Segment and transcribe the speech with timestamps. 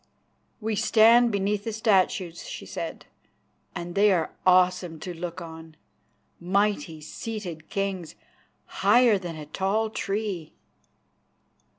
[0.59, 3.05] "We stand beneath the statues," she said,
[3.75, 5.77] "and they are awesome to look on;
[6.39, 8.15] mighty, seated kings,
[8.65, 10.53] higher than a tall tree."